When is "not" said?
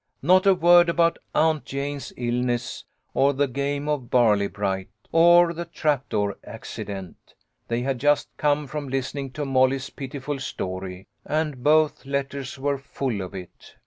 0.23-0.47